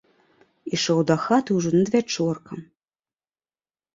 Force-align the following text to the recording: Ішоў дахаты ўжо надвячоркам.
Ішоў 0.77 0.99
дахаты 1.11 1.57
ўжо 1.59 1.69
надвячоркам. 1.75 2.59